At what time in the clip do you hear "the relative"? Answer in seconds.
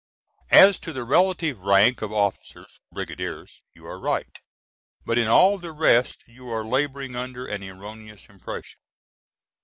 0.93-1.59